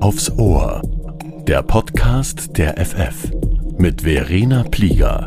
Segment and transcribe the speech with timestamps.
[0.00, 0.80] Aufs Ohr.
[1.46, 3.30] Der Podcast der FF
[3.76, 5.26] mit Verena Plieger.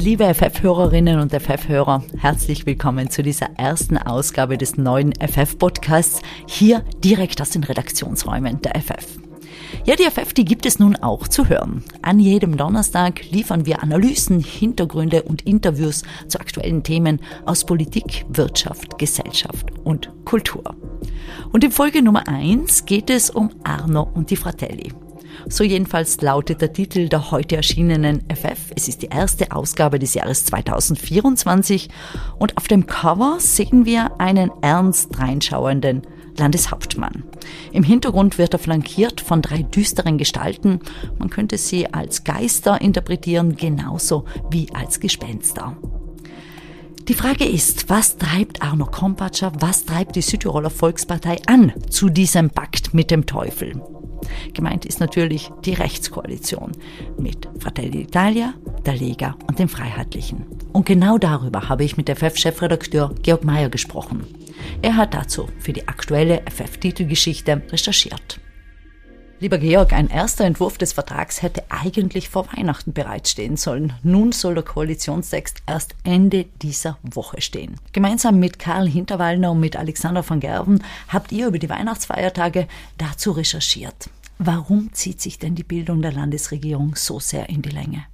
[0.00, 7.40] Liebe FF-Hörerinnen und FF-Hörer, herzlich willkommen zu dieser ersten Ausgabe des neuen FF-Podcasts, hier direkt
[7.40, 9.29] aus den Redaktionsräumen der FF.
[9.84, 11.82] Ja, die FF, die gibt es nun auch zu hören.
[12.02, 18.98] An jedem Donnerstag liefern wir Analysen, Hintergründe und Interviews zu aktuellen Themen aus Politik, Wirtschaft,
[18.98, 20.76] Gesellschaft und Kultur.
[21.52, 24.92] Und in Folge Nummer eins geht es um Arno und die Fratelli.
[25.48, 28.72] So jedenfalls lautet der Titel der heute erschienenen FF.
[28.76, 31.88] Es ist die erste Ausgabe des Jahres 2024
[32.38, 36.02] und auf dem Cover sehen wir einen ernst reinschauenden
[36.36, 37.24] Landeshauptmann.
[37.72, 40.80] Im Hintergrund wird er flankiert von drei düsteren Gestalten.
[41.18, 45.76] Man könnte sie als Geister interpretieren, genauso wie als Gespenster.
[47.08, 52.50] Die Frage ist, was treibt Arno Kompatscher, was treibt die Südtiroler Volkspartei an zu diesem
[52.50, 53.82] Pakt mit dem Teufel?
[54.54, 56.72] Gemeint ist natürlich die Rechtskoalition
[57.18, 58.52] mit Fratelli d'Italia,
[58.84, 60.46] der Lega und den Freiheitlichen.
[60.72, 64.24] Und genau darüber habe ich mit der FF-Chefredakteur Georg Mayer gesprochen.
[64.82, 68.40] Er hat dazu für die aktuelle FF-Titelgeschichte recherchiert.
[69.42, 73.94] Lieber Georg, ein erster Entwurf des Vertrags hätte eigentlich vor Weihnachten bereitstehen sollen.
[74.02, 77.76] Nun soll der Koalitionstext erst Ende dieser Woche stehen.
[77.94, 83.30] Gemeinsam mit Karl Hinterwallner und mit Alexander von Gerven habt ihr über die Weihnachtsfeiertage dazu
[83.30, 84.10] recherchiert.
[84.38, 88.04] Warum zieht sich denn die Bildung der Landesregierung so sehr in die Länge?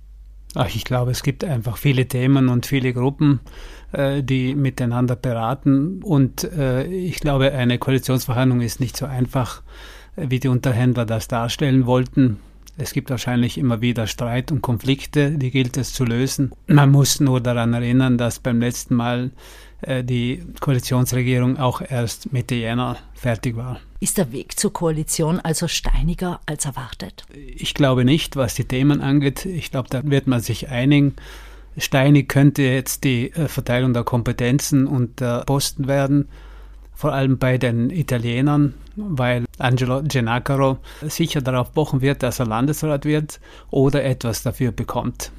[0.59, 3.41] Ach, ich glaube, es gibt einfach viele Themen und viele Gruppen,
[3.93, 6.03] äh, die miteinander beraten.
[6.03, 9.63] Und äh, ich glaube, eine Koalitionsverhandlung ist nicht so einfach,
[10.17, 12.39] äh, wie die Unterhändler das darstellen wollten.
[12.79, 16.53] Es gibt wahrscheinlich immer wieder Streit und Konflikte, die gilt es zu lösen.
[16.67, 19.33] Man muss nur daran erinnern, dass beim letzten Mal
[19.83, 23.79] äh, die Koalitionsregierung auch erst Mitte Jänner fertig war.
[23.99, 27.25] Ist der Weg zur Koalition also steiniger als erwartet?
[27.35, 29.47] Ich glaube nicht, was die Themen angeht.
[29.47, 31.15] Ich glaube, da wird man sich einigen.
[31.79, 36.29] Steinig könnte jetzt die äh, Verteilung der Kompetenzen und der Posten werden,
[36.95, 43.05] vor allem bei den Italienern, weil Angelo Gennacaro sicher darauf pochen wird, dass er Landesrat
[43.05, 43.41] wird
[43.71, 45.31] oder etwas dafür bekommt.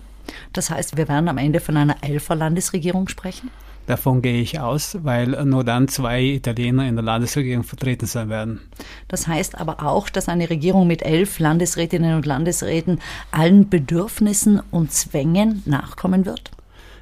[0.53, 3.49] Das heißt, wir werden am Ende von einer Elfer-Landesregierung sprechen?
[3.87, 8.59] Davon gehe ich aus, weil nur dann zwei Italiener in der Landesregierung vertreten sein werden.
[9.07, 12.99] Das heißt aber auch, dass eine Regierung mit elf Landesrätinnen und Landesräten
[13.31, 16.51] allen Bedürfnissen und Zwängen nachkommen wird?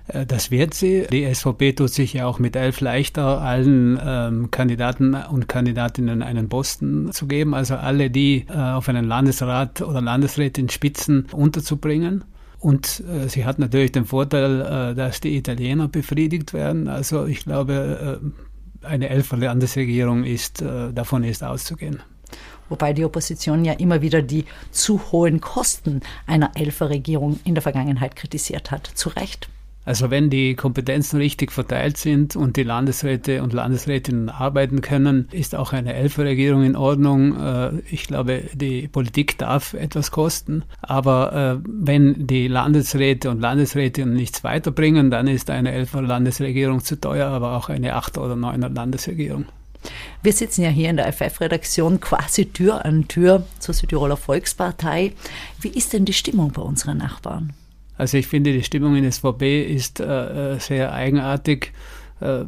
[0.07, 1.07] Äh, das wird sie.
[1.12, 6.50] Die SVP tut sich ja auch mit elf leichter, allen ähm, Kandidaten und Kandidatinnen einen
[6.50, 12.24] Posten zu geben, also alle, die äh, auf einen Landesrat oder Landesrätin Spitzen unterzubringen.
[12.66, 16.88] Und äh, sie hat natürlich den Vorteil, äh, dass die Italiener befriedigt werden.
[16.88, 18.20] Also ich glaube,
[18.84, 22.02] äh, eine Elfer Landesregierung ist, äh, davon ist auszugehen.
[22.68, 28.16] Wobei die Opposition ja immer wieder die zu hohen Kosten einer Elferregierung in der Vergangenheit
[28.16, 28.88] kritisiert hat.
[28.96, 29.48] Zu Recht.
[29.85, 35.56] Also wenn die Kompetenzen richtig verteilt sind und die Landesräte und Landesrätinnen arbeiten können, ist
[35.56, 37.40] auch eine Elferregierung in Ordnung.
[37.40, 40.63] Äh, ich glaube, die Politik darf etwas kosten.
[40.81, 47.00] Aber äh, wenn die Landesräte und Landesrätinnen nichts weiterbringen, dann ist eine Elfer Landesregierung zu
[47.00, 49.45] teuer, aber auch eine Achter oder Neuner Landesregierung.
[50.24, 55.13] Wir sitzen ja hier in der FF-Redaktion quasi Tür an Tür zur Südtiroler Volkspartei.
[55.62, 57.53] Wie ist denn die Stimmung bei unseren Nachbarn?
[57.97, 61.72] Also ich finde, die Stimmung in SVP ist äh, äh, sehr eigenartig,
[62.19, 62.45] äh,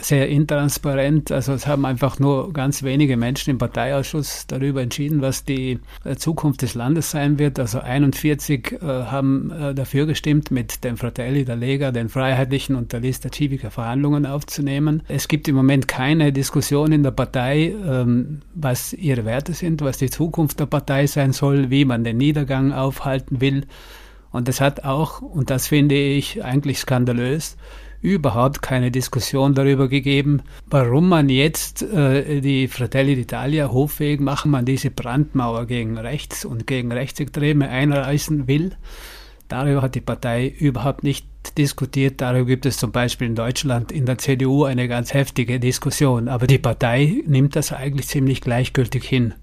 [0.00, 1.30] sehr intransparent.
[1.30, 6.16] Also es haben einfach nur ganz wenige Menschen im Parteiausschuss darüber entschieden, was die äh,
[6.16, 7.58] Zukunft des Landes sein wird.
[7.58, 12.92] Also 41 äh, haben äh, dafür gestimmt, mit den Fratelli der Lega, den Freiheitlichen und
[12.92, 15.02] der Lista Civica Verhandlungen aufzunehmen.
[15.08, 19.98] Es gibt im Moment keine Diskussion in der Partei, ähm, was ihre Werte sind, was
[19.98, 23.66] die Zukunft der Partei sein soll, wie man den Niedergang aufhalten will.
[24.34, 27.56] Und es hat auch, und das finde ich eigentlich skandalös,
[28.00, 34.64] überhaupt keine Diskussion darüber gegeben, warum man jetzt äh, die Fratelli d'Italia hoffähig machen, man
[34.64, 38.72] diese Brandmauer gegen rechts und gegen Rechtsextreme einreißen will.
[39.46, 42.20] Darüber hat die Partei überhaupt nicht diskutiert.
[42.20, 46.26] Darüber gibt es zum Beispiel in Deutschland in der CDU eine ganz heftige Diskussion.
[46.26, 49.34] Aber die Partei nimmt das eigentlich ziemlich gleichgültig hin.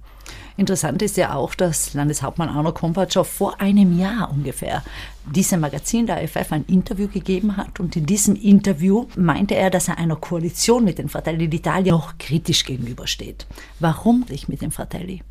[0.58, 4.84] Interessant ist ja auch, dass Landeshauptmann Arno Kompatschow vor einem Jahr ungefähr
[5.26, 7.80] diesem Magazin der FF ein Interview gegeben hat.
[7.80, 12.18] Und in diesem Interview meinte er, dass er einer Koalition mit den Fratelli d'Italia noch
[12.18, 13.46] kritisch gegenübersteht.
[13.80, 15.22] Warum nicht mit den Fratelli?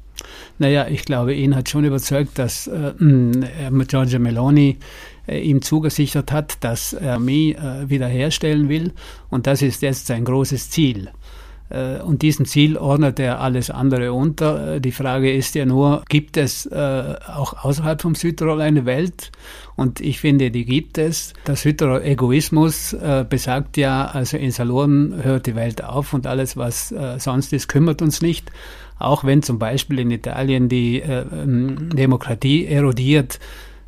[0.58, 4.78] Naja, ich glaube, ihn hat schon überzeugt, dass äh, äh Giorgio Meloni
[5.26, 8.92] äh, ihm zugesichert hat, dass er Armee äh, wiederherstellen will.
[9.30, 11.10] Und das ist jetzt sein großes Ziel.
[11.70, 14.74] Äh, und diesem Ziel ordnet er alles andere unter.
[14.74, 19.30] Äh, die Frage ist ja nur, gibt es äh, auch außerhalb vom Südtirol eine Welt?
[19.76, 21.32] Und ich finde, die gibt es.
[21.46, 22.94] Der Südtirol-Egoismus
[23.30, 28.02] besagt ja, also in Salonen hört die Welt auf und alles, was sonst ist, kümmert
[28.02, 28.52] uns nicht.
[28.98, 33.40] Auch wenn zum Beispiel in Italien die ähm, Demokratie erodiert,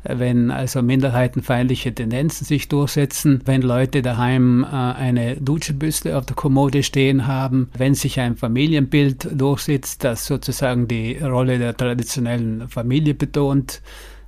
[0.03, 6.83] wenn also minderheitenfeindliche Tendenzen sich durchsetzen, wenn Leute daheim äh, eine Dutschebüste auf der Kommode
[6.83, 13.81] stehen haben, wenn sich ein Familienbild durchsetzt, das sozusagen die Rolle der traditionellen Familie betont,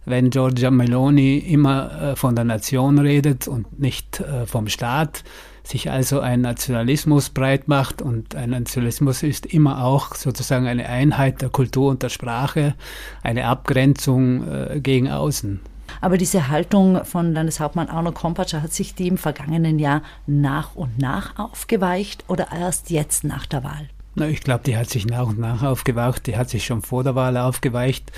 [0.06, 5.24] wenn Giorgia Meloni immer äh, von der Nation redet und nicht äh, vom Staat,
[5.68, 11.42] sich also ein Nationalismus breit macht und ein Nationalismus ist immer auch sozusagen eine Einheit
[11.42, 12.76] der Kultur und der Sprache,
[13.24, 15.60] eine Abgrenzung äh, gegen außen.
[16.02, 21.00] Aber diese Haltung von Landeshauptmann Arno Kompatscher, hat sich die im vergangenen Jahr nach und
[21.00, 23.90] nach aufgeweicht oder erst jetzt nach der Wahl?
[24.16, 26.26] Na, ich glaube, die hat sich nach und nach aufgeweicht.
[26.28, 28.12] Die hat sich schon vor der Wahl aufgeweicht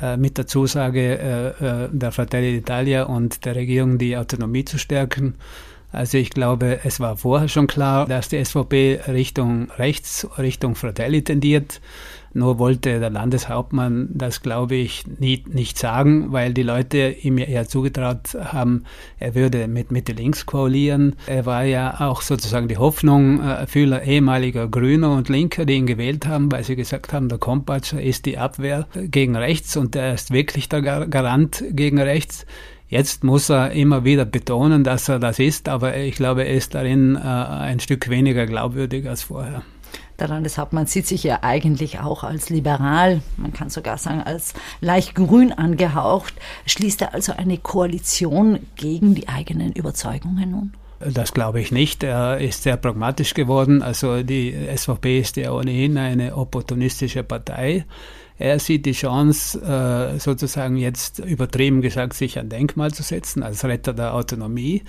[0.00, 1.18] äh, mit der Zusage
[1.60, 5.36] äh, äh der Fratelli d'Italia und der Regierung, die Autonomie zu stärken.
[5.92, 11.22] Also ich glaube, es war vorher schon klar, dass die SVP Richtung rechts, Richtung Fratelli
[11.22, 11.80] tendiert.
[12.36, 17.64] Nur wollte der Landeshauptmann das, glaube ich, nie, nicht sagen, weil die Leute ihm ja
[17.64, 18.84] zugetraut haben,
[19.18, 21.16] er würde mit Mitte links koalieren.
[21.26, 25.86] Er war ja auch sozusagen die Hoffnung äh, vieler ehemaliger Grüner und Linker, die ihn
[25.86, 30.12] gewählt haben, weil sie gesagt haben, der Kompatscher ist die Abwehr gegen rechts und er
[30.12, 32.44] ist wirklich der Garant gegen rechts.
[32.88, 36.74] Jetzt muss er immer wieder betonen, dass er das ist, aber ich glaube, er ist
[36.74, 39.62] darin äh, ein Stück weniger glaubwürdig als vorher.
[40.18, 45.14] Der Landeshauptmann sieht sich ja eigentlich auch als liberal, man kann sogar sagen als leicht
[45.14, 46.34] grün angehaucht.
[46.64, 50.72] Schließt er also eine Koalition gegen die eigenen Überzeugungen nun?
[50.98, 52.02] Das glaube ich nicht.
[52.02, 53.82] Er ist sehr pragmatisch geworden.
[53.82, 57.84] Also die SVP ist ja ohnehin eine opportunistische Partei.
[58.38, 63.64] Er sieht die Chance, äh, sozusagen jetzt übertrieben gesagt, sich ein Denkmal zu setzen als
[63.64, 64.82] Retter der Autonomie.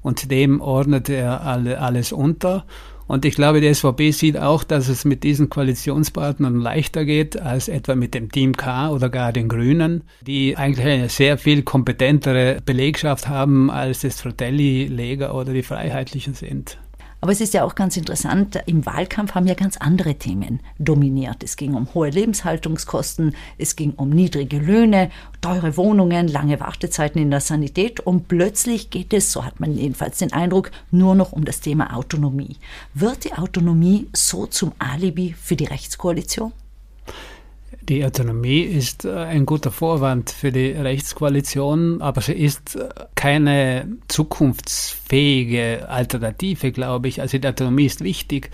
[0.00, 2.66] Und dem ordnet er alle, alles unter.
[3.06, 7.68] Und ich glaube, die SVP sieht auch, dass es mit diesen Koalitionspartnern leichter geht als
[7.68, 12.62] etwa mit dem Team K oder gar den Grünen, die eigentlich eine sehr viel kompetentere
[12.64, 16.78] Belegschaft haben, als es Fratelli, Lega oder die Freiheitlichen sind.
[17.24, 21.42] Aber es ist ja auch ganz interessant, im Wahlkampf haben ja ganz andere Themen dominiert.
[21.42, 25.10] Es ging um hohe Lebenshaltungskosten, es ging um niedrige Löhne,
[25.40, 30.18] teure Wohnungen, lange Wartezeiten in der Sanität und plötzlich geht es, so hat man jedenfalls
[30.18, 32.58] den Eindruck, nur noch um das Thema Autonomie.
[32.92, 36.52] Wird die Autonomie so zum Alibi für die Rechtskoalition?
[37.88, 43.98] Die Autonomie ist äh, ein guter Vorwand für die Rechtskoalition, aber sie ist äh, keine
[44.08, 47.20] zukunftsfähige Alternative, glaube ich.
[47.20, 48.50] Also die Autonomie ist wichtig,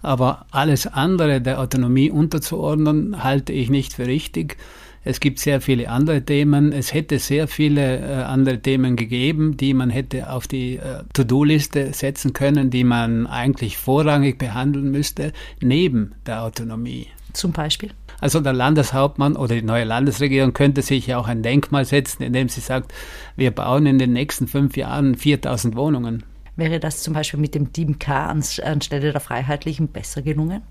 [0.00, 4.56] aber alles andere der Autonomie unterzuordnen, halte ich nicht für richtig.
[5.04, 6.72] Es gibt sehr viele andere Themen.
[6.72, 10.80] Es hätte sehr viele äh, andere Themen gegeben, die man hätte auf die
[11.12, 17.08] To-Do-Liste setzen können, die man eigentlich vorrangig behandeln müsste, neben der Autonomie.
[17.32, 17.90] Zum Beispiel?
[18.20, 22.48] Also der Landeshauptmann oder die neue Landesregierung könnte sich ja auch ein Denkmal setzen, indem
[22.48, 22.92] sie sagt,
[23.36, 26.24] wir bauen in den nächsten fünf Jahren 4000 Wohnungen.
[26.56, 30.62] Wäre das zum Beispiel mit dem Team K anstelle der Freiheitlichen besser gelungen?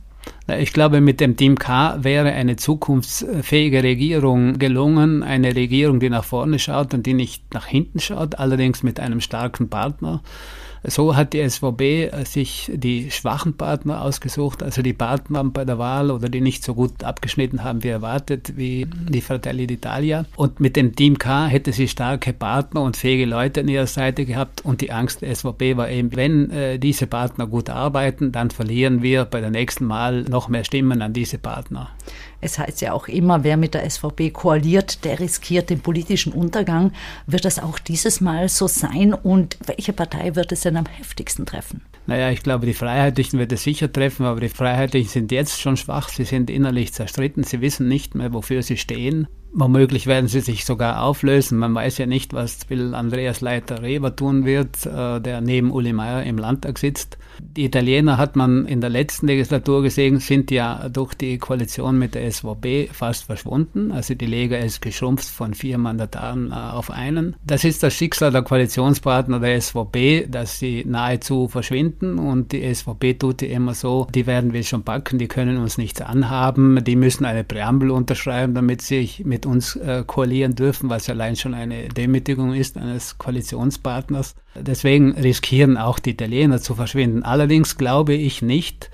[0.60, 5.22] Ich glaube, mit dem Team K wäre eine zukunftsfähige Regierung gelungen.
[5.22, 9.22] Eine Regierung, die nach vorne schaut und die nicht nach hinten schaut, allerdings mit einem
[9.22, 10.22] starken Partner.
[10.84, 15.78] So hat die SVB äh, sich die schwachen Partner ausgesucht, also die Partner bei der
[15.78, 20.26] Wahl oder die nicht so gut abgeschnitten haben wie erwartet, wie die Fratelli d'Italia.
[20.36, 24.26] Und mit dem Team K hätte sie starke Partner und fähige Leute an ihrer Seite
[24.26, 28.50] gehabt und die Angst der SVB war eben, wenn äh, diese Partner gut arbeiten, dann
[28.50, 31.92] verlieren wir bei der nächsten Mal noch mehr Stimmen an diese Partner.
[32.42, 36.94] Es heißt ja auch immer, wer mit der SVP koaliert, der riskiert den politischen Untergang.
[37.28, 41.46] Wird das auch dieses Mal so sein und welche Partei wird es denn am heftigsten
[41.46, 41.82] treffen?
[42.08, 45.78] Naja, ich glaube, die Freiheitlichen wird es sicher treffen, aber die Freiheitlichen sind jetzt schon
[45.78, 46.10] schwach.
[46.10, 47.44] Sie sind innerlich zerstritten.
[47.44, 49.28] Sie wissen nicht mehr, wofür sie stehen.
[49.52, 51.58] Womöglich werden sie sich sogar auflösen.
[51.58, 56.24] Man weiß ja nicht, was will Andreas Leiter-Reber tun wird, äh, der neben Uli Meier
[56.24, 57.18] im Landtag sitzt.
[57.42, 62.14] Die Italiener hat man in der letzten Legislatur gesehen, sind ja durch die Koalition mit
[62.14, 63.92] der SVP fast verschwunden.
[63.92, 67.36] Also die Lega ist geschrumpft von vier Mandataren äh, auf einen.
[67.44, 73.16] Das ist das Schicksal der Koalitionspartner der SVP, dass sie nahezu verschwinden und die SVP
[73.16, 76.96] tut ja immer so, die werden wir schon packen, die können uns nichts anhaben, die
[76.96, 81.54] müssen eine Präambel unterschreiben, damit sich mit mit uns äh, koalieren dürfen, was allein schon
[81.54, 84.36] eine Demütigung ist eines Koalitionspartners.
[84.54, 87.24] Deswegen riskieren auch die Italiener zu verschwinden.
[87.24, 88.90] Allerdings glaube ich nicht,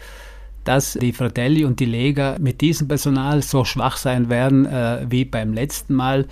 [0.64, 5.26] dass die Fratelli und die Lega mit diesem Personal so schwach sein werden äh, wie
[5.26, 6.28] beim letzten Mal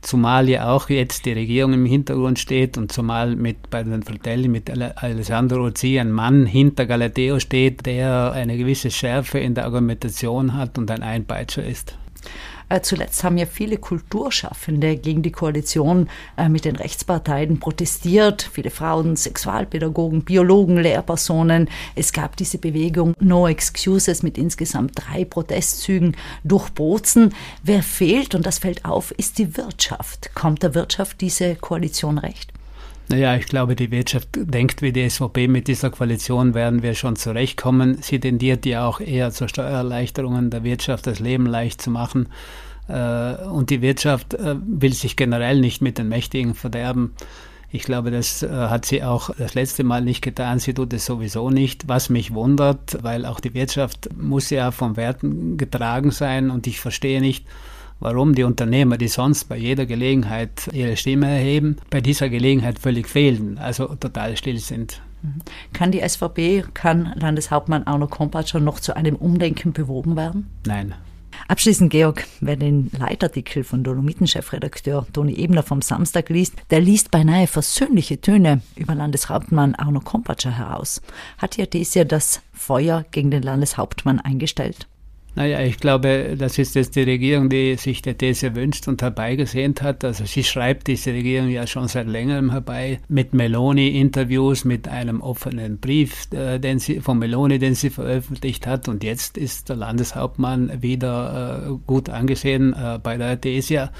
[0.00, 4.46] zumal ja auch jetzt die Regierung im Hintergrund steht und zumal mit bei den Fratelli
[4.46, 10.54] mit Alessandro Ozzi ein Mann hinter Galateo steht, der eine gewisse Schärfe in der Argumentation
[10.54, 11.98] hat und ein Einpeitscher ist.
[12.68, 18.48] Äh, zuletzt haben ja viele Kulturschaffende gegen die Koalition äh, mit den Rechtsparteien protestiert.
[18.52, 21.68] Viele Frauen, Sexualpädagogen, Biologen, Lehrpersonen.
[21.94, 27.34] Es gab diese Bewegung No Excuses mit insgesamt drei Protestzügen durch Bozen.
[27.62, 30.34] Wer fehlt, und das fällt auf, ist die Wirtschaft.
[30.34, 32.55] Kommt der Wirtschaft diese Koalition recht?
[33.08, 37.14] Naja, ich glaube, die Wirtschaft denkt wie die SVP, mit dieser Koalition werden wir schon
[37.14, 37.98] zurechtkommen.
[38.02, 42.28] Sie tendiert ja auch eher zu Steuererleichterungen der Wirtschaft, das Leben leicht zu machen.
[42.88, 47.14] Äh, und die Wirtschaft äh, will sich generell nicht mit den Mächtigen verderben.
[47.70, 50.58] Ich glaube, das äh, hat sie auch das letzte Mal nicht getan.
[50.58, 54.96] Sie tut es sowieso nicht, was mich wundert, weil auch die Wirtschaft muss ja von
[54.96, 57.46] Werten getragen sein und ich verstehe nicht,
[58.00, 63.08] warum die Unternehmer, die sonst bei jeder Gelegenheit ihre Stimme erheben, bei dieser Gelegenheit völlig
[63.08, 65.00] fehlen, also total still sind.
[65.22, 65.42] Mhm.
[65.72, 70.48] Kann die SVP, kann Landeshauptmann Arno Kompatscher noch zu einem Umdenken bewogen werden?
[70.66, 70.94] Nein.
[71.48, 77.46] Abschließend, Georg, wer den Leitartikel von Dolomiten-Chefredakteur Toni Ebner vom Samstag liest, der liest beinahe
[77.46, 81.02] versöhnliche Töne über Landeshauptmann Arno Kompatscher heraus.
[81.38, 84.88] Hat die Adesia das Feuer gegen den Landeshauptmann eingestellt?
[85.36, 89.82] Naja, ich glaube, das ist jetzt die Regierung, die sich der These wünscht und herbeigesehnt
[89.82, 90.02] hat.
[90.02, 95.78] Also sie schreibt diese Regierung ja schon seit längerem herbei mit Meloni-Interviews, mit einem offenen
[95.78, 98.88] Brief äh, den sie, von Meloni, den sie veröffentlicht hat.
[98.88, 103.92] Und jetzt ist der Landeshauptmann wieder äh, gut angesehen äh, bei der Thesia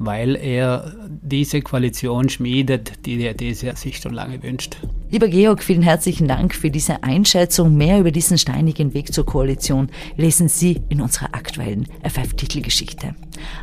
[0.00, 0.92] weil er
[1.22, 4.78] diese Koalition schmiedet, die der DSR sich schon lange wünscht.
[5.10, 7.76] Lieber Georg, vielen herzlichen Dank für diese Einschätzung.
[7.76, 13.14] Mehr über diesen steinigen Weg zur Koalition lesen Sie in unserer aktuellen FF-Titelgeschichte.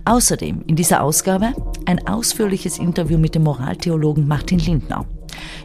[0.06, 1.53] Außerdem in dieser Ausgabe
[1.86, 5.08] ein ausführliches Interview mit dem Moraltheologen Martin Lindner.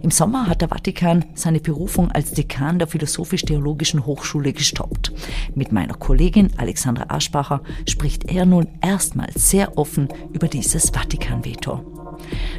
[0.03, 5.13] Im Sommer hat der Vatikan seine Berufung als Dekan der Philosophisch-Theologischen Hochschule gestoppt.
[5.55, 11.93] Mit meiner Kollegin Alexandra Aschbacher spricht er nun erstmals sehr offen über dieses Vatikan-Veto.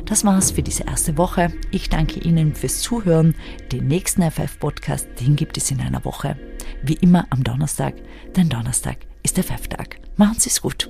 [0.06, 1.54] Das war's für diese erste Woche.
[1.72, 3.36] Ich danke Ihnen fürs Zuhören.
[3.72, 6.38] Den nächsten FF-Podcast, den gibt es in einer Woche.
[6.84, 7.96] Wie immer am Donnerstag,
[8.36, 10.00] denn Donnerstag ist FF-Tag.
[10.18, 10.90] Machen Sie es gut.